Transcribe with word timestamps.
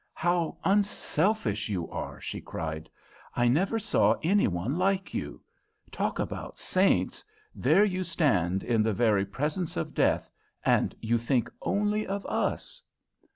"How 0.15 0.57
unselfish 0.63 1.69
you 1.69 1.87
are!" 1.91 2.19
she 2.19 2.41
cried. 2.41 2.89
"I 3.35 3.47
never 3.47 3.77
saw 3.77 4.15
any 4.23 4.47
one 4.47 4.79
like 4.79 5.13
you. 5.13 5.43
Talk 5.91 6.17
about 6.17 6.57
saints! 6.57 7.23
There 7.53 7.85
you 7.85 8.03
stand 8.03 8.63
in 8.63 8.81
the 8.81 8.93
very 8.93 9.27
presence 9.27 9.77
of 9.77 9.93
death, 9.93 10.27
and 10.65 10.95
you 11.01 11.19
think 11.19 11.51
only 11.61 12.07
of 12.07 12.25
us." 12.25 12.81